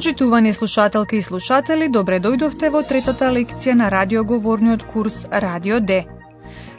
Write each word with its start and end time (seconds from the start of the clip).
Почитувани 0.00 0.52
слушателки 0.52 1.16
и 1.16 1.22
слушатели, 1.22 1.88
добре 1.92 2.16
дојдовте 2.24 2.70
во 2.72 2.80
третата 2.88 3.26
лекција 3.28 3.74
на 3.76 3.90
радиоговорниот 3.92 4.86
курс 4.88 5.26
Радио 5.28 5.80
Д. 5.80 6.06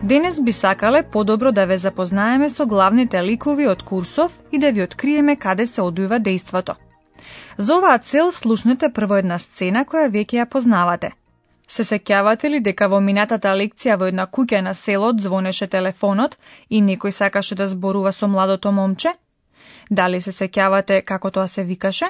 Денес 0.01 0.39
би 0.41 0.51
сакале 0.51 1.03
подобро 1.03 1.51
да 1.51 1.65
ве 1.65 1.77
запознаеме 1.77 2.49
со 2.49 2.65
главните 2.65 3.21
ликови 3.23 3.67
од 3.67 3.83
курсов 3.83 4.39
и 4.51 4.57
да 4.57 4.71
ви 4.71 4.81
откриеме 4.83 5.35
каде 5.35 5.67
се 5.67 5.81
одува 5.81 6.19
дејството. 6.19 6.73
За 7.57 7.77
оваа 7.77 7.99
цел 7.99 8.31
слушнете 8.31 8.89
прво 8.89 9.21
една 9.21 9.37
сцена 9.37 9.85
која 9.85 10.09
веќе 10.09 10.41
ја 10.41 10.49
познавате. 10.49 11.11
Се 11.67 11.83
сеќавате 11.83 12.49
ли 12.49 12.59
дека 12.59 12.87
во 12.87 12.99
минатата 12.99 13.53
лекција 13.53 13.99
во 14.01 14.09
една 14.09 14.25
куќа 14.25 14.61
на 14.61 14.73
селот 14.73 15.21
звонеше 15.21 15.67
телефонот 15.67 16.39
и 16.69 16.81
некој 16.81 17.11
сакаше 17.11 17.55
да 17.55 17.67
зборува 17.67 18.11
со 18.11 18.27
младото 18.27 18.71
момче? 18.71 19.13
Дали 19.91 20.21
се 20.21 20.31
сеќавате 20.31 21.01
како 21.05 21.29
тоа 21.29 21.47
се 21.47 21.63
викаше? 21.63 22.09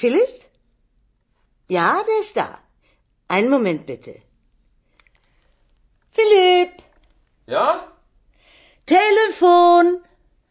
Philipp? 0.00 0.40
Ja, 1.70 2.02
der 2.08 2.18
ist 2.18 2.36
da. 2.36 2.58
Einen 3.28 3.48
Moment 3.48 3.86
bitte. 3.86 4.14
Philipp! 6.10 6.72
Ja? 7.46 7.68
Telefon! 8.86 10.00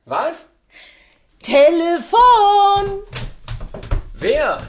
Was? 0.05 0.37
Telefon! 1.43 2.85
Wer? 4.21 4.59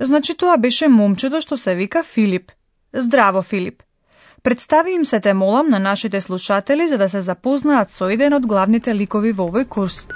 Значи 0.00 0.34
тоа 0.34 0.56
беше 0.56 0.88
момчето 0.88 1.40
што 1.40 1.56
се 1.56 1.74
вика 1.74 2.02
Филип. 2.02 2.52
Здраво, 2.94 3.42
Филип. 3.42 3.82
Представи 4.42 4.92
им 4.92 5.04
се 5.04 5.20
те 5.20 5.34
молам 5.34 5.68
на 5.68 5.78
нашите 5.78 6.20
слушатели 6.20 6.88
за 6.88 6.98
да 6.98 7.08
се 7.08 7.20
запознаат 7.20 7.92
со 7.92 8.08
еден 8.08 8.32
од 8.32 8.46
главните 8.46 8.94
ликови 8.94 9.32
во 9.32 9.52
овој 9.52 9.68
курс. 9.68 10.06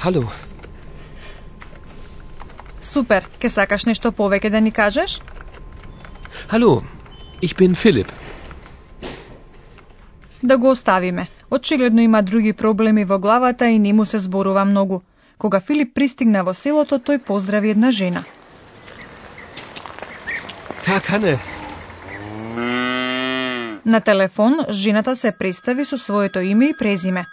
Hallo. 0.00 0.24
Супер, 2.80 3.26
ке 3.38 3.48
сакаш 3.52 3.84
нешто 3.84 4.12
повеќе 4.16 4.48
да 4.48 4.60
ни 4.60 4.72
кажеш? 4.72 5.20
Hallo, 6.48 6.82
ich 7.42 7.52
bin 7.54 7.74
Philipp. 7.76 8.08
Да 10.42 10.56
го 10.58 10.70
оставиме. 10.70 11.28
Очигледно 11.50 12.00
има 12.00 12.22
други 12.22 12.52
проблеми 12.52 13.04
во 13.04 13.18
главата 13.18 13.68
и 13.68 13.78
не 13.78 13.92
му 13.92 14.06
се 14.06 14.18
зборува 14.18 14.64
многу. 14.64 15.00
Кога 15.38 15.60
Филип 15.60 15.94
пристигна 15.94 16.44
во 16.44 16.54
селото, 16.54 16.98
тој 16.98 17.18
поздрави 17.18 17.70
една 17.70 17.90
жена. 17.90 18.24
Verkanne. 20.86 21.38
На 23.84 24.00
телефон, 24.00 24.56
жената 24.70 25.16
се 25.16 25.32
представи 25.38 25.84
со 25.84 25.98
своето 25.98 26.40
име 26.40 26.64
и 26.64 26.74
презиме. 26.78 27.26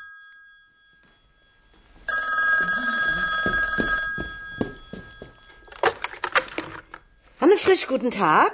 Hanne 7.57 7.65
Frisch, 7.65 7.87
guten 7.87 8.11
Tag. 8.11 8.53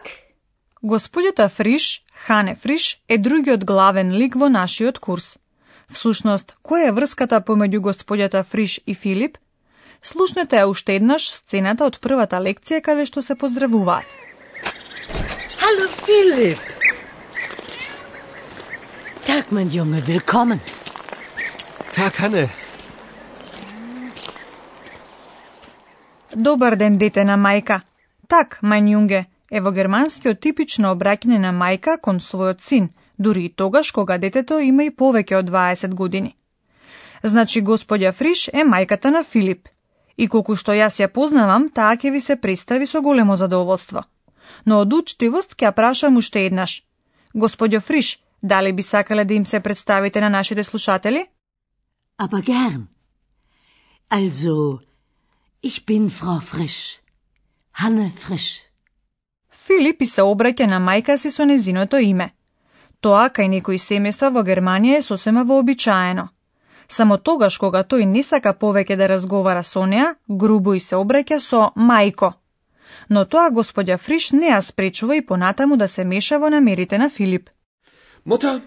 Господјата 0.81 1.49
Фриш, 1.49 2.03
Хане 2.25 2.55
Фриш, 2.55 3.01
е 3.09 3.17
другиот 3.17 3.65
главен 3.65 4.13
лик 4.15 4.35
во 4.35 4.47
нашиот 4.47 4.99
курс. 4.99 5.39
Всушност, 5.91 6.55
која 6.63 6.87
е 6.87 6.93
врската 6.95 7.41
помеѓу 7.43 7.81
господјата 7.83 8.43
Фриш 8.43 8.79
и 8.87 8.95
Филип? 8.95 9.35
Слушнете 10.01 10.55
ја 10.55 10.69
уште 10.71 10.95
еднаш 10.95 11.27
сцената 11.35 11.83
од 11.83 11.99
првата 11.99 12.39
лекција 12.39 12.79
каде 12.79 13.03
што 13.05 13.21
се 13.21 13.35
поздравуваат. 13.35 14.07
Hallo 15.59 15.91
Philipp. 16.07 16.63
Tag, 19.27 19.51
mein 19.51 19.67
Junge, 19.67 19.99
willkommen. 20.07 20.59
Verkanne. 21.97 22.49
Добар 26.35 26.75
ден, 26.75 26.97
дете 26.97 27.23
на 27.23 27.35
мајка. 27.35 27.83
Так, 28.33 28.55
мајн 28.65 28.87
јунге, 28.89 29.17
е 29.53 29.59
во 29.61 29.71
германскиот 29.73 30.39
типично 30.41 30.91
обраќање 30.95 31.37
на 31.41 31.51
мајка 31.53 31.99
кон 32.05 32.21
својот 32.27 32.63
син, 32.65 32.87
дури 33.17 33.43
и 33.45 33.49
тогаш 33.61 33.91
кога 33.97 34.17
детето 34.23 34.57
има 34.67 34.87
и 34.87 34.93
повеќе 35.01 35.35
од 35.39 35.51
20 35.51 35.93
години. 35.99 36.31
Значи, 37.23 37.61
господја 37.61 38.11
Фриш 38.11 38.47
е 38.53 38.65
мајката 38.71 39.11
на 39.13 39.21
Филип. 39.23 39.69
И 40.17 40.27
колку 40.27 40.55
што 40.55 40.73
јас 40.73 40.97
ја 41.01 41.11
познавам, 41.17 41.69
таа 41.69 41.93
ќе 41.93 42.11
ви 42.15 42.23
се 42.29 42.39
представи 42.47 42.89
со 42.89 43.01
големо 43.01 43.35
задоволство. 43.35 44.03
Но 44.65 44.81
од 44.81 44.97
учтивост 44.97 45.53
ќе 45.53 45.71
прашам 45.71 46.17
уште 46.17 46.47
еднаш. 46.47 46.81
Господјо 47.35 47.81
Фриш, 47.81 48.17
дали 48.41 48.73
би 48.73 48.81
сакале 48.81 49.25
да 49.25 49.33
им 49.33 49.45
се 49.45 49.59
представите 49.59 50.21
на 50.21 50.29
нашите 50.29 50.63
слушатели? 50.63 51.27
Aber 52.17 52.41
gern. 52.41 52.87
Also, 54.09 54.79
ich 55.61 55.85
bin 55.85 56.09
Frau 56.09 56.41
Frisch. 56.41 57.02
Hanne 57.73 58.11
Frisch. 58.17 58.61
Филип 59.51 60.01
и 60.01 60.05
се 60.05 60.21
обраќа 60.21 60.67
на 60.67 60.79
мајка 60.79 61.17
си 61.17 61.31
со 61.31 61.45
незиното 61.45 61.97
име. 61.97 62.33
Тоа 63.01 63.29
кај 63.29 63.49
некои 63.49 63.79
семејства 63.81 64.29
во 64.33 64.43
Германија 64.43 64.97
е 64.97 65.01
сосема 65.01 65.43
вообичаено. 65.43 66.27
Само 66.87 67.17
тогаш 67.17 67.57
кога 67.57 67.83
тој 67.83 68.05
не 68.05 68.23
сака 68.23 68.53
повеќе 68.53 68.95
да 68.95 69.07
разговара 69.07 69.63
со 69.63 69.85
неа, 69.85 70.15
грубо 70.27 70.73
и 70.73 70.79
се 70.79 70.95
обраќа 70.95 71.39
со 71.39 71.71
мајко. 71.75 72.33
Но 73.09 73.25
тоа 73.25 73.49
господја 73.49 73.97
Фриш 73.97 74.31
не 74.31 74.51
ја 74.51 74.61
спречува 74.61 75.15
и 75.17 75.25
понатаму 75.25 75.77
да 75.77 75.87
се 75.87 76.03
меша 76.03 76.39
во 76.39 76.49
намерите 76.49 76.97
на 76.97 77.09
Филип. 77.09 77.49
Mutter, 78.25 78.61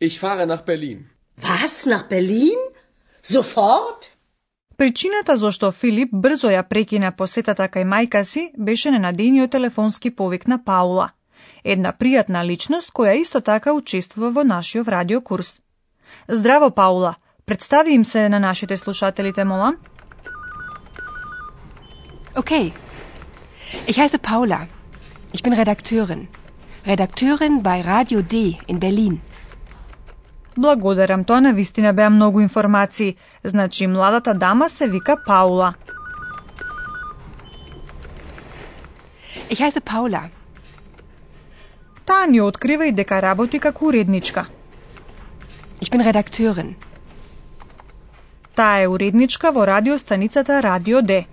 ich 0.00 0.18
fahre 0.18 0.46
nach 0.46 0.64
Berlin. 0.64 1.06
Was, 1.42 1.86
nach 1.86 2.08
Berlin? 2.08 2.58
Sofort? 3.22 4.15
Причината 4.76 5.36
зашто 5.36 5.72
Филип 5.72 6.10
брзо 6.12 6.50
ја 6.52 6.62
прекина 6.62 7.10
посетата 7.12 7.68
кај 7.68 7.84
мајка 7.88 8.22
си 8.24 8.50
беше 8.58 8.90
ненадејниот 8.92 9.50
телефонски 9.50 10.10
повик 10.10 10.46
на 10.46 10.58
Паула, 10.64 11.10
една 11.64 11.92
пријатна 11.92 12.44
личност 12.44 12.92
која 12.92 13.14
исто 13.20 13.40
така 13.40 13.72
учествува 13.72 14.30
во 14.30 14.44
нашиот 14.44 14.88
радиокурс. 14.88 15.60
Здраво, 16.28 16.70
Паула, 16.70 17.14
представи 17.46 17.92
им 17.92 18.04
се 18.04 18.28
на 18.28 18.40
нашите 18.40 18.76
слушателите, 18.76 19.44
молам. 19.44 19.76
Okay. 22.34 22.72
Ich 23.86 23.96
heiße 23.96 24.18
Paula. 24.18 24.66
Ich 25.32 25.42
bin 25.42 25.54
Redakteurin. 25.54 26.28
Redakteurin 26.86 27.62
bei 27.62 27.80
Radio 27.80 28.20
D 28.22 28.58
in 28.68 28.78
Berlin. 28.78 29.20
Благодарам, 30.56 31.24
тоа 31.24 31.40
на 31.40 31.52
вистина 31.52 31.92
беа 31.92 32.10
многу 32.10 32.40
информации. 32.40 33.16
Значи, 33.44 33.86
младата 33.86 34.34
дама 34.34 34.68
се 34.68 34.88
вика 34.88 35.16
Паула. 35.26 35.74
Ich 39.50 39.60
heiße 39.60 39.80
Paula. 39.80 40.22
Таа 42.04 42.26
ни 42.26 42.40
открива 42.40 42.86
и 42.86 42.92
дека 42.92 43.22
работи 43.22 43.58
како 43.58 43.86
уредничка. 43.86 44.46
Ich 45.80 45.90
bin 45.90 46.00
Redakteurin. 46.00 46.74
Таа 48.54 48.80
е 48.80 48.88
уредничка 48.88 49.52
во 49.52 49.66
радиостаницата 49.66 50.62
Радио 50.62 51.02
Д. 51.02 51.26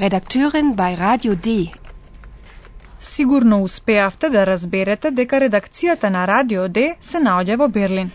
Redakteurin 0.00 0.74
bei 0.74 0.96
Radio 0.96 1.34
D. 1.36 1.79
Сигурно 3.00 3.62
успеавте 3.62 4.28
да 4.28 4.46
разберете 4.46 5.10
дека 5.10 5.40
редакцијата 5.40 6.10
на 6.10 6.26
Радио 6.28 6.68
Д 6.68 6.96
се 7.00 7.18
наоѓа 7.18 7.56
во 7.56 7.68
Берлин. 7.68 8.10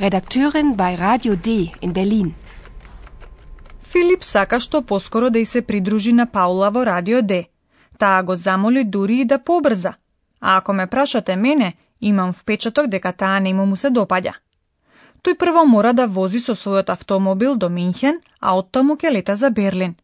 Redakteurin 0.00 0.74
bei 0.74 0.96
Radio 0.96 1.36
D 1.36 1.68
in 1.82 1.92
Berlin. 1.92 2.32
Филип 3.92 4.24
сака 4.24 4.60
што 4.60 4.82
поскоро 4.82 5.30
да 5.30 5.38
и 5.38 5.44
се 5.44 5.62
придружи 5.62 6.12
на 6.12 6.26
Паула 6.26 6.70
во 6.70 6.86
Радио 6.86 7.22
Д. 7.22 7.44
Таа 7.98 8.22
го 8.22 8.36
замоли 8.36 8.84
дури 8.84 9.20
и 9.20 9.24
да 9.24 9.38
побрза. 9.38 9.94
А 10.40 10.56
ако 10.56 10.72
ме 10.72 10.86
прашате 10.86 11.36
мене, 11.36 11.74
имам 12.00 12.32
впечаток 12.32 12.86
дека 12.86 13.12
таа 13.12 13.40
нему 13.40 13.66
му 13.66 13.76
се 13.76 13.90
допаѓа. 13.90 14.32
Тој 15.22 15.36
прво 15.36 15.66
мора 15.66 15.92
да 15.92 16.06
вози 16.06 16.40
со 16.40 16.54
својот 16.54 16.88
автомобил 16.88 17.56
до 17.56 17.68
Минхен, 17.68 18.20
а 18.40 18.56
оттаму 18.56 18.96
ќе 18.96 19.12
лета 19.12 19.36
за 19.36 19.50
Берлин. 19.50 19.94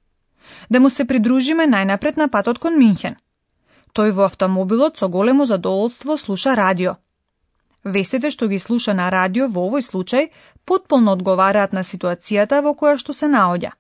да 0.71 0.81
му 0.81 0.91
се 0.91 1.05
придружиме 1.05 1.67
најнапред 1.67 2.17
на 2.17 2.29
патот 2.29 2.59
кон 2.59 2.79
Минхен. 2.79 3.17
Тој 3.97 4.11
во 4.13 4.27
автомобилот 4.29 4.99
со 4.99 5.09
големо 5.09 5.47
задоволство 5.47 6.17
слуша 6.17 6.55
радио. 6.55 6.97
Вестите 7.83 8.31
што 8.35 8.49
ги 8.51 8.59
слуша 8.59 8.93
на 8.99 9.07
радио 9.15 9.47
во 9.49 9.63
овој 9.71 9.85
случај 9.87 10.29
потполно 10.69 11.15
одговараат 11.17 11.73
на 11.73 11.81
ситуацијата 11.81 12.61
во 12.67 12.75
која 12.77 12.99
што 13.01 13.17
се 13.17 13.31
наоѓа. 13.33 13.71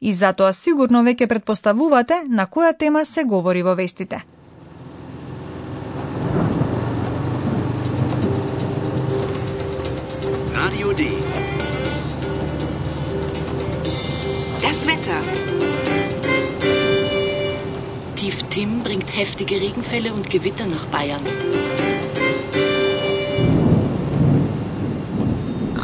И 0.00 0.12
затоа 0.12 0.50
сигурно 0.52 1.04
веќе 1.06 1.28
предпоставувате 1.30 2.24
на 2.26 2.48
која 2.50 2.74
тема 2.76 3.04
се 3.04 3.22
говори 3.22 3.62
во 3.62 3.76
вестите. 3.78 4.24
Radio 10.58 10.92
D. 10.98 11.10
Das 14.62 14.86
Wetter. 14.90 15.51
Tief 18.32 18.48
Tim 18.48 18.82
bringt 18.82 19.14
heftige 19.14 19.56
Regenfälle 19.60 20.10
und 20.14 20.30
Gewitter 20.30 20.64
nach 20.64 20.86
Bayern. 20.86 21.20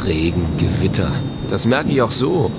Regen, 0.07 0.47
Gewitter. 0.57 1.11
Das 1.51 1.67
merke 1.67 1.91
ich 1.91 2.01
auch 2.01 2.11
so. 2.11 2.51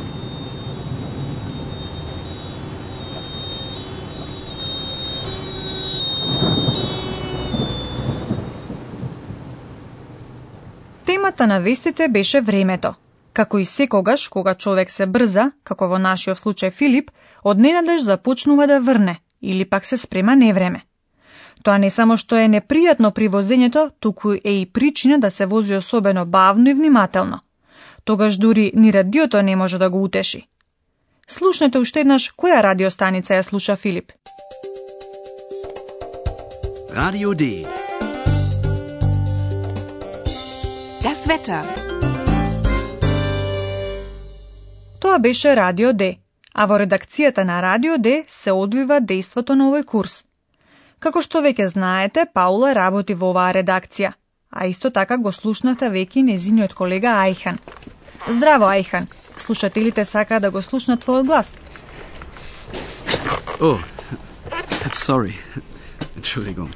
Темата 11.05 11.47
на 11.47 11.59
вестите 11.59 12.07
беше 12.07 12.41
времето. 12.41 12.93
Како 13.33 13.57
и 13.57 13.65
секогаш, 13.65 14.27
кога 14.27 14.55
човек 14.55 14.91
се 14.91 15.05
брза, 15.05 15.51
како 15.63 15.87
во 15.87 15.97
нашиот 15.97 16.37
случај 16.37 16.69
Филип, 16.71 17.09
одненадеж 17.43 18.01
започнува 18.01 18.67
да 18.67 18.79
врне, 18.81 19.19
или 19.41 19.65
пак 19.65 19.85
се 19.85 19.97
спрема 19.97 20.35
невреме. 20.35 20.81
Тоа 21.63 21.77
не 21.77 21.89
само 21.89 22.17
што 22.17 22.35
е 22.39 22.47
непријатно 22.47 23.11
при 23.11 23.27
возењето, 23.29 23.91
туку 23.99 24.33
е 24.33 24.53
и 24.61 24.65
причина 24.65 25.19
да 25.19 25.31
се 25.31 25.45
вози 25.45 25.75
особено 25.75 26.25
бавно 26.25 26.69
и 26.69 26.73
внимателно. 26.73 27.39
Тогаш 28.05 28.37
дури 28.37 28.71
ни 28.75 28.93
радиото 28.93 29.41
не 29.41 29.55
може 29.55 29.77
да 29.77 29.89
го 29.89 30.03
утеши. 30.03 30.47
Слушнете 31.27 31.79
уште 31.79 31.99
еднаш 31.99 32.31
која 32.33 32.63
радиостаница 32.63 33.33
ја 33.33 33.41
слуша 33.41 33.75
Филип. 33.75 34.11
Radio 36.95 37.33
D. 37.35 37.67
Das 41.03 41.27
Wetter. 41.29 41.63
Тоа 44.99 45.19
беше 45.19 45.55
Радио 45.55 45.93
Д, 45.93 46.13
а 46.59 46.65
во 46.67 46.75
редакцијата 46.81 47.45
на 47.47 47.61
Радио 47.63 47.95
Д 47.97 48.25
се 48.27 48.51
одвива 48.51 48.97
дејството 48.99 49.55
на 49.55 49.69
овој 49.69 49.85
курс. 49.87 50.23
Како 50.99 51.21
што 51.23 51.39
веќе 51.45 51.69
знаете, 51.71 52.25
Паула 52.33 52.73
работи 52.75 53.15
во 53.15 53.29
оваа 53.31 53.53
редакција, 53.55 54.11
а 54.51 54.67
исто 54.67 54.91
така 54.91 55.17
го 55.17 55.31
слушнавте 55.31 55.87
веќе 55.93 56.25
незиниот 56.27 56.75
колега 56.75 57.15
Ајхан. 57.23 57.61
Здраво, 58.27 58.67
Ајхан. 58.67 59.07
Слушателите 59.37 60.05
сака 60.05 60.39
да 60.39 60.51
го 60.51 60.61
слушнат 60.61 61.05
твојот 61.05 61.25
глас. 61.31 61.57
Oh, 63.61 63.79
sorry. 64.93 65.33
Entschuldigung. 66.17 66.71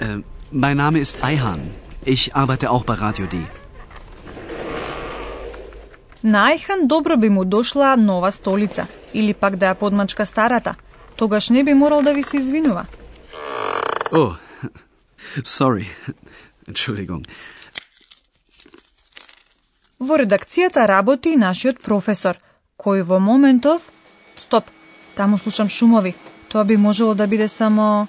Äh, 0.00 0.22
mein 0.52 0.76
Name 0.76 1.00
ist 1.00 1.24
Eihan. 1.24 1.70
Ich 2.04 2.36
arbeite 2.36 2.70
auch 2.70 2.84
bei 2.84 2.94
Radio 2.94 3.26
D. 3.26 3.42
На 6.22 6.50
Ајхан 6.50 6.86
добро 6.86 7.16
би 7.16 7.28
му 7.28 7.44
дошла 7.44 7.96
нова 7.96 8.32
столица, 8.32 8.86
или 9.14 9.34
пак 9.34 9.56
да 9.56 9.66
ја 9.70 9.74
подмачка 9.74 10.26
старата. 10.26 10.74
Тогаш 11.16 11.50
не 11.50 11.64
би 11.64 11.74
морал 11.74 12.02
да 12.02 12.14
ви 12.14 12.22
се 12.22 12.36
извинува. 12.36 12.86
Oh, 14.10 14.36
sorry. 15.42 15.86
Entschuldigung. 16.68 17.24
Во 20.00 20.18
редакцијата 20.18 20.86
работи 20.86 21.32
и 21.34 21.36
нашиот 21.36 21.82
професор, 21.82 22.38
кој 22.78 23.02
во 23.02 23.18
моментов... 23.18 23.90
Стоп, 24.36 24.70
таму 25.14 25.38
слушам 25.38 25.68
шумови. 25.68 26.14
Тоа 26.48 26.64
би 26.64 26.76
можело 26.76 27.14
да 27.14 27.26
биде 27.26 27.48
само... 27.48 28.06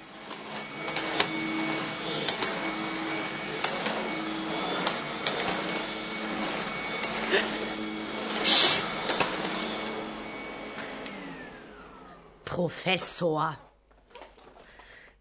Professor. 12.60 13.56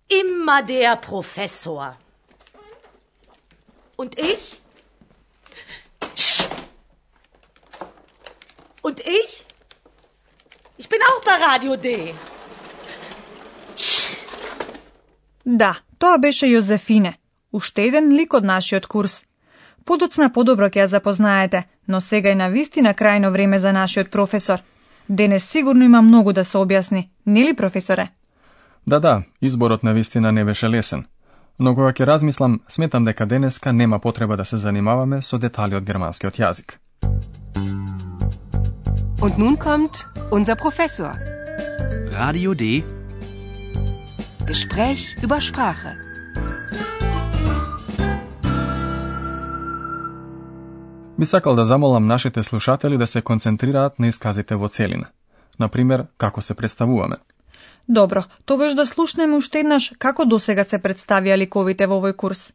Immer 0.10 0.62
der 0.62 0.98
Professor. 0.98 1.96
Und 3.96 4.20
ich? 4.20 4.46
Und 8.82 9.00
ich? 9.20 9.46
Ich 10.82 10.90
bin 10.90 11.00
auch 11.10 11.22
bei 11.28 11.36
Radio 11.50 11.78
D. 11.78 12.14
Да, 15.46 15.76
тоа 15.98 16.18
беше 16.18 16.46
Јозефине, 16.46 17.14
уште 17.52 17.88
еден 17.88 18.12
лик 18.18 18.34
од 18.34 18.44
нашиот 18.44 18.86
курс. 18.88 19.24
Подоцна 19.86 20.28
подобро 20.34 20.68
ќе 20.68 20.84
ја 20.84 20.86
запознаете, 20.86 21.64
но 21.88 22.02
сега 22.02 22.32
е 22.32 22.36
на 22.36 22.50
вистина 22.50 22.94
крајно 22.94 23.32
време 23.32 23.60
за 23.60 23.72
нашиот 23.72 24.12
професор. 24.12 24.60
Денес 25.10 25.44
сигурно 25.44 25.84
има 25.84 26.02
многу 26.02 26.34
да 26.34 26.44
се 26.44 26.58
објасни, 26.58 27.10
нели 27.26 27.56
професоре? 27.56 28.08
Да, 28.88 29.00
да, 29.00 29.24
изборот 29.42 29.84
на 29.84 29.94
вистина 29.94 30.32
не 30.32 30.46
беше 30.46 30.70
лесен. 30.70 31.06
Но 31.60 31.76
кога 31.76 31.92
ќе 31.92 32.06
размислам, 32.06 32.60
сметам 32.70 33.06
дека 33.06 33.26
денеска 33.26 33.74
нема 33.74 34.00
потреба 34.00 34.38
да 34.38 34.46
се 34.46 34.58
занимаваме 34.58 35.22
со 35.22 35.38
детали 35.38 35.76
од 35.76 35.84
германскиот 35.84 36.38
јазик. 36.40 36.78
Und 39.22 39.38
nun 39.38 39.58
kommt 39.58 40.06
unser 40.32 40.56
Professor. 40.56 41.12
Radio 42.14 42.54
D. 42.54 42.84
Gespräch 44.48 45.18
über 45.24 45.42
Sprache. 45.42 45.92
Би 51.20 51.26
сакал 51.26 51.56
да 51.56 51.66
замолам 51.66 52.08
нашите 52.08 52.44
слушатели 52.44 52.98
да 52.98 53.08
се 53.08 53.22
концентрираат 53.22 54.00
на 54.00 54.08
исказите 54.08 54.56
во 54.56 54.68
целина. 54.70 55.08
Например, 55.60 56.06
како 56.18 56.42
се 56.42 56.54
представуваме. 56.54 57.16
Добро, 57.90 58.24
тогаш 58.46 58.74
да 58.74 58.86
слушнеме 58.86 59.36
уште 59.36 59.60
еднаш 59.60 59.92
како 60.00 60.26
досега 60.26 60.64
се 60.64 60.80
представија 60.80 61.36
ликовите 61.38 61.88
во 61.88 62.00
овој 62.00 62.16
курс. 62.16 62.54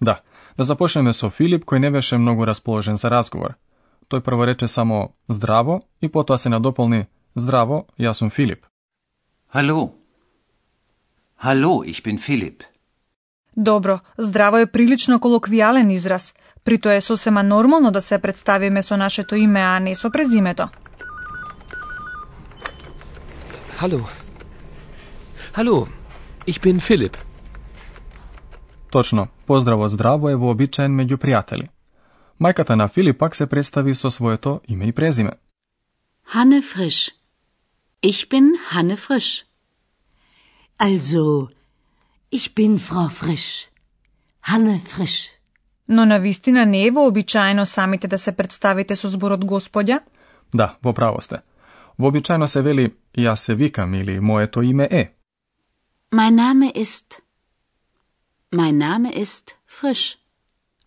Да, 0.00 0.18
да 0.58 0.64
започнеме 0.64 1.12
со 1.12 1.30
Филип 1.30 1.64
кој 1.64 1.78
не 1.78 1.90
беше 1.90 2.18
многу 2.18 2.44
расположен 2.44 2.96
за 2.96 3.08
разговор. 3.08 3.54
Тој 4.10 4.20
прво 4.20 4.46
рече 4.46 4.68
само 4.68 5.14
здраво 5.28 5.80
и 6.02 6.08
потоа 6.08 6.38
се 6.38 6.52
надополни 6.52 7.04
здраво, 7.34 7.86
јас 7.98 8.20
сум 8.20 8.30
Филип. 8.30 8.66
Hallo. 9.54 9.92
Hallo, 11.40 11.80
ich 11.84 12.04
bin 12.04 12.18
Philipp. 12.18 12.71
Добро, 13.56 14.00
здраво 14.18 14.56
е 14.56 14.66
прилично 14.66 15.20
колоквијален 15.20 15.92
израз. 15.92 16.34
При 16.64 16.78
тоа 16.78 16.94
е 16.94 17.00
сосема 17.00 17.42
нормално 17.42 17.90
да 17.90 18.02
се 18.02 18.18
представиме 18.18 18.82
со 18.82 18.96
нашето 18.96 19.36
име, 19.36 19.60
а 19.60 19.80
не 19.80 19.94
со 19.94 20.10
презимето. 20.10 20.68
Hallo. 23.78 24.06
Hallo, 25.54 25.86
ich 26.46 26.60
bin 26.60 26.80
Philipp. 26.80 27.16
Точно, 28.90 29.28
поздравот 29.46 29.90
здраво 29.90 30.28
е 30.28 30.36
вообичаен 30.36 30.92
меѓу 30.92 31.16
пријатели. 31.16 31.68
Мајката 32.40 32.74
на 32.74 32.88
Филип 32.88 33.18
пак 33.18 33.36
се 33.36 33.46
представи 33.46 33.94
со 33.94 34.10
своето 34.10 34.60
име 34.68 34.86
и 34.86 34.92
презиме. 34.92 35.32
Hanne 36.34 36.62
Frisch. 36.62 37.12
Ich 38.02 38.28
bin 38.30 38.46
Hanne 38.72 38.96
Frisch. 38.96 39.44
Also, 40.78 41.48
ich 42.32 42.54
bin 42.54 42.78
Frau 42.78 43.08
Frisch. 43.08 43.68
Hanne 44.48 44.80
Frisch. 44.92 45.30
Но 45.88 46.04
на 46.04 46.18
вистина 46.18 46.66
не 46.66 46.86
е 46.86 46.90
вообичаено 46.90 47.66
самите 47.66 48.08
да 48.08 48.18
се 48.18 48.32
представите 48.32 48.96
со 48.96 49.08
зборот 49.08 49.44
господја? 49.44 50.00
Да, 50.54 50.76
во 50.82 50.92
право 50.92 51.20
сте. 51.20 51.42
Вообичаено 51.98 52.48
се 52.48 52.62
вели 52.62 52.94
јас 53.18 53.34
се 53.34 53.54
викам 53.54 53.94
или 53.94 54.20
моето 54.20 54.62
име 54.62 54.88
е. 54.90 55.12
Mein 56.14 56.34
Name 56.34 56.72
ist. 56.72 57.20
Mein 58.54 58.78
Name 58.78 59.12
ist 59.12 59.56
Frisch. 59.80 60.16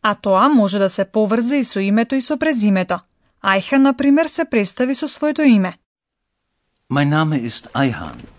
А 0.01 0.15
тоа 0.15 0.49
може 0.49 0.79
да 0.79 0.89
се 0.89 1.05
поврзе 1.05 1.57
и 1.57 1.63
со 1.63 1.79
името 1.79 2.15
и 2.15 2.21
со 2.21 2.37
презимето. 2.37 2.99
Ајха, 3.43 3.77
например, 3.77 4.27
се 4.27 4.45
представи 4.45 4.95
со 4.95 5.07
своето 5.07 5.41
име. 5.41 5.77
Mein 6.91 7.09
Name 7.09 7.49
ist 7.49 7.67
Eihan. 7.73 8.34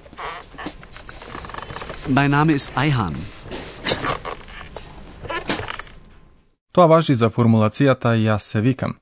Mein 2.08 2.30
Name 2.30 2.52
ist 2.52 2.70
Eihan. 2.76 3.14
Тоа 6.72 6.86
важи 6.86 7.14
за 7.14 7.30
формулацијата 7.30 8.14
јас 8.14 8.38
се 8.38 8.60
викам. 8.60 8.94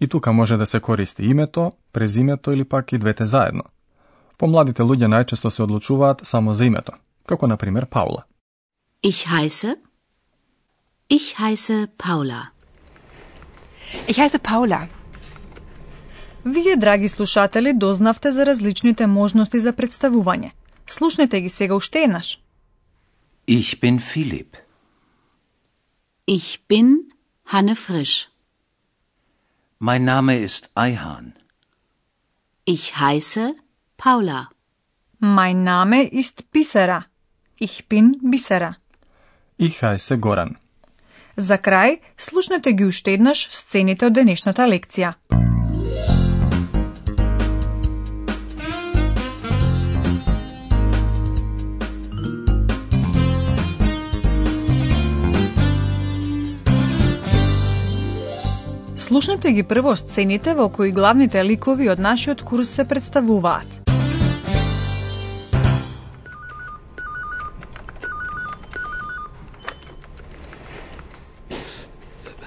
И 0.00 0.08
тука 0.08 0.32
може 0.32 0.56
да 0.56 0.66
се 0.66 0.80
користи 0.80 1.24
името, 1.24 1.72
презимето 1.92 2.52
или 2.52 2.64
пак 2.64 2.92
и 2.92 2.98
двете 2.98 3.24
заедно. 3.24 3.62
Помладите 4.38 4.82
луѓе 4.82 5.06
најчесто 5.06 5.48
се 5.48 5.62
одлучуваат 5.62 6.20
само 6.22 6.54
за 6.54 6.64
името, 6.64 6.92
како 7.26 7.46
на 7.46 7.56
пример 7.56 7.86
Паула. 7.86 8.22
Ich 9.02 9.26
heiße. 9.26 9.74
Ich 11.10 11.34
heiße 11.40 11.88
Paula. 11.98 12.42
Ich 14.08 14.18
heiße 14.18 14.38
Paula. 14.38 14.86
Вие, 16.44 16.76
драги 16.76 17.08
слушатели, 17.08 17.72
дознавте 17.72 18.32
за 18.32 18.46
различните 18.46 19.06
можности 19.06 19.60
за 19.60 19.72
представување. 19.72 20.50
Слушнете 20.86 21.40
ги 21.40 21.48
сега 21.48 21.74
уште 21.74 22.02
еднаш. 22.02 22.43
Ich 23.45 23.79
bin 23.79 23.99
Philipp. 23.99 24.57
Ich 26.25 26.67
bin 26.67 27.11
Hanne 27.45 27.75
Frisch. 27.75 28.29
Mein 29.79 30.03
Name 30.05 30.37
ist 30.47 30.69
Eihan. 30.75 31.33
Ich 32.65 32.85
heiße 32.99 33.55
Paula. 33.97 34.49
Mein 35.19 35.63
Name 35.63 36.03
ist 36.21 36.51
Bisera. 36.51 37.05
Ich 37.59 37.87
bin 37.87 38.05
Bisera. 38.31 38.77
Ich 39.57 39.81
heiße 39.81 40.17
Goran. 40.19 40.57
За 41.35 41.57
крај, 41.57 41.99
слушнете 42.17 42.71
ги 42.71 42.85
уште 42.85 43.13
еднаш 43.15 43.47
сцените 43.51 44.05
од 44.05 44.13
денешната 44.13 44.67
лекција. 44.67 45.13
Слушнете 59.04 59.52
ги 59.52 59.62
прво 59.62 59.92
сцените 59.96 60.54
во 60.56 60.70
кои 60.72 60.88
главните 60.90 61.42
ликови 61.44 61.90
од 61.92 61.98
нашиот 62.00 62.40
курс 62.40 62.70
се 62.72 62.84
представуваат. 62.88 63.68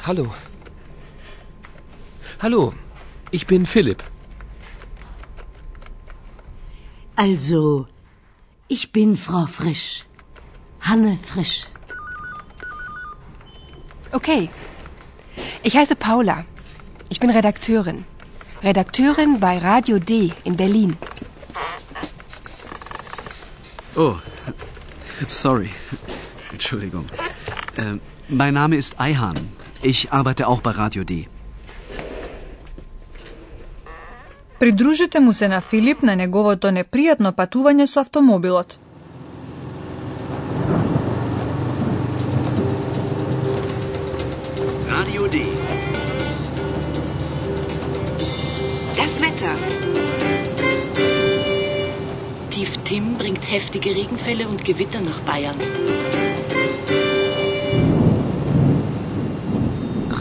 Hallo. 0.02 0.26
Hallo, 2.42 2.74
ich 3.32 3.46
bin 3.46 3.70
Philipp. 3.74 4.02
Also, 7.16 7.86
ich 8.68 8.92
bin 8.92 9.16
Frau 9.16 9.46
Frisch. 9.46 10.08
Hanne 10.80 11.20
Frisch. 11.22 11.68
Okay. 14.12 14.50
Ich 15.64 15.76
heiße 15.76 15.96
Paula. 15.96 16.46
Ich 17.10 17.20
bin 17.20 17.30
Redakteurin. 17.30 18.06
Redakteurin 18.64 19.40
bei 19.40 19.58
Radio 19.58 20.00
D 20.00 20.32
in 20.44 20.56
Berlin. 20.56 20.98
Oh, 23.96 24.16
sorry. 25.28 25.70
Entschuldigung. 26.52 27.06
Äh, 27.78 27.98
mein 28.30 28.54
Name 28.54 28.76
ist 28.76 29.00
Eihan. 29.00 29.38
Ich 29.82 30.12
arbeite 30.12 30.48
auch 30.48 30.62
bei 30.62 30.72
Radio 30.72 31.04
D. 31.04 31.28
Pridružite 34.60 35.20
mu 35.20 35.34
se 35.34 35.48
na 35.48 35.62
Filip 35.62 36.02
na 36.02 36.16
njegovo 36.16 36.56
to 36.56 36.72
neprijatno 36.72 37.32
patovanje 37.32 37.88
s 37.88 37.98
automobilot. 37.98 38.80
bringt 53.37 53.51
heftige 53.51 53.91
Regenfälle 53.91 54.49
und 54.49 54.65
Gewitter 54.65 55.01
nach 55.01 55.21
Bayern. 55.21 55.57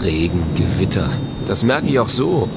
Regen, 0.02 0.44
Gewitter. 0.56 1.10
Das 1.48 1.64
merke 1.64 1.88
ich 1.88 2.00
auch 2.00 2.10
so. 2.10 2.50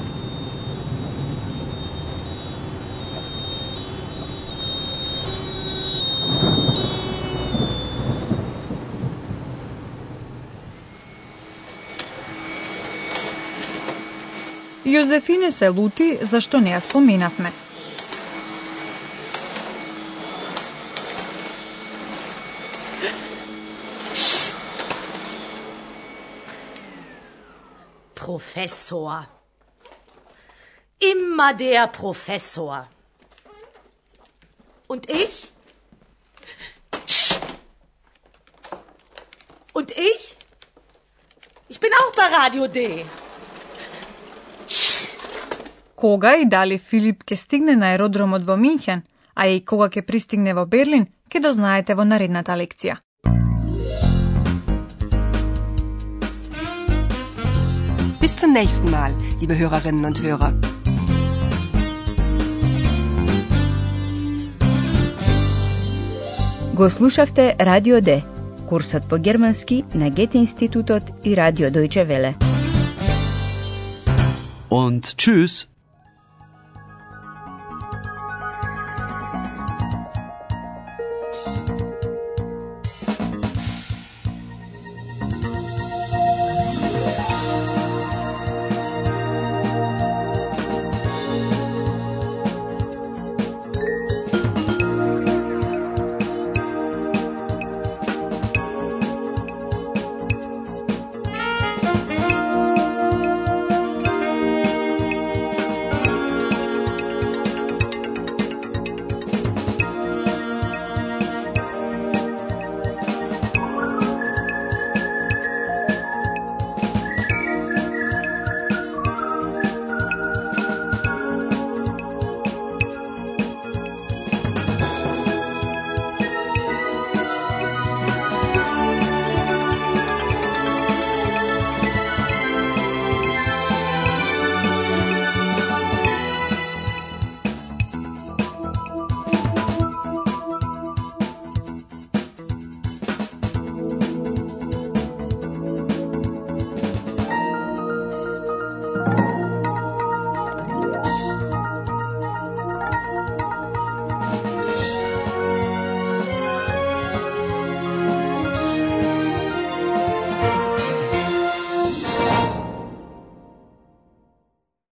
Јозефине 14.85 15.49
се 15.51 15.69
лути 15.69 16.17
зашто 16.21 16.59
не 16.61 16.71
ја 16.71 16.79
споменавме. 16.79 17.51
Professor. 28.20 29.26
Immer 30.98 31.54
der 31.54 31.86
Professor. 31.86 32.86
Und 34.86 35.08
ich? 35.08 35.50
Und 39.72 39.90
ich? 39.92 40.36
Ich 41.68 41.80
bin 41.80 41.90
auch 42.00 42.12
bei 42.14 42.26
Radio 42.40 42.66
D. 42.66 43.06
Кога 45.94 46.36
и 46.36 46.44
дали 46.44 46.76
Филип 46.78 47.24
ќе 47.24 47.36
стигне 47.36 47.76
на 47.76 47.92
аеродромот 47.92 48.44
во 48.44 48.56
Минхен, 48.56 49.02
а 49.34 49.46
и 49.48 49.64
кога 49.64 49.88
ќе 49.88 50.02
пристигне 50.02 50.52
во 50.54 50.66
Берлин, 50.66 51.08
ќе 51.30 51.40
дознаете 51.40 51.94
во 51.94 52.04
наредната 52.04 52.52
лекција. 52.52 53.00
Zum 58.40 58.54
nächsten 58.54 58.90
Mal, 58.90 59.12
liebe 59.38 59.58
Hörerinnen 59.58 60.06
und 60.06 60.22
Hörer. 60.22 60.54
Го 66.74 66.88
слушавте 66.88 67.54
Радио 67.58 68.00
Д, 68.00 68.22
курсот 68.66 69.06
по 69.06 69.18
германски 69.18 69.84
на 69.92 70.08
Гете 70.08 70.38
институтот 70.38 71.02
и 71.22 71.34
Радио 71.34 71.68
Дојче 71.68 72.04
Веле. 72.06 72.34
Und 74.70 75.02
tschüss. 75.18 75.69